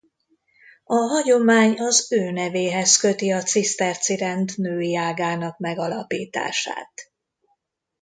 A 0.83 0.95
hagyomány 0.95 1.79
az 1.79 2.11
ő 2.11 2.31
nevéhez 2.31 2.97
köti 2.97 3.31
a 3.31 3.43
ciszterci 3.43 4.15
rend 4.17 4.51
női 4.57 4.95
ágának 4.95 5.57
megalapítását. 5.57 6.93